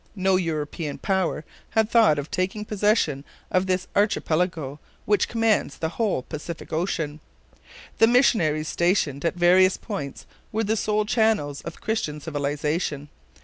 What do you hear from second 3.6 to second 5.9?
this archipelago, which commands the